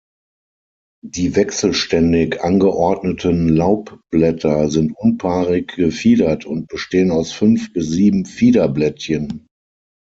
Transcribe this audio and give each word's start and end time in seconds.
Die 1.05 1.35
wechselständig 1.35 2.41
angeordneten 2.41 3.49
Laubblätter 3.49 4.67
sind 4.71 4.93
unpaarig 4.97 5.75
gefiedert 5.75 6.43
und 6.43 6.67
bestehen 6.67 7.11
aus 7.11 7.31
fünf 7.31 7.71
bis 7.71 7.89
sieben 7.91 8.25
Fiederblättchen. 8.25 9.45